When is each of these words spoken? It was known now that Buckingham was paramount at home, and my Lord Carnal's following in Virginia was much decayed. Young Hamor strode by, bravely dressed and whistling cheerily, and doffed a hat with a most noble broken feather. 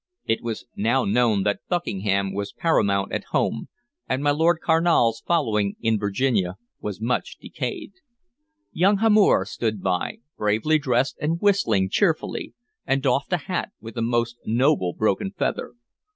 It 0.25 0.41
was 0.41 0.65
known 0.75 1.13
now 1.13 1.39
that 1.43 1.59
Buckingham 1.69 2.33
was 2.33 2.53
paramount 2.53 3.11
at 3.11 3.25
home, 3.25 3.67
and 4.09 4.23
my 4.23 4.31
Lord 4.31 4.57
Carnal's 4.59 5.21
following 5.27 5.75
in 5.79 5.99
Virginia 5.99 6.55
was 6.79 6.99
much 6.99 7.37
decayed. 7.39 7.91
Young 8.71 8.97
Hamor 8.97 9.45
strode 9.45 9.79
by, 9.83 10.17
bravely 10.35 10.79
dressed 10.79 11.17
and 11.21 11.39
whistling 11.39 11.87
cheerily, 11.91 12.55
and 12.83 13.03
doffed 13.03 13.31
a 13.31 13.37
hat 13.45 13.73
with 13.79 13.95
a 13.95 14.01
most 14.01 14.37
noble 14.43 14.93
broken 14.93 15.33
feather. 15.37 15.73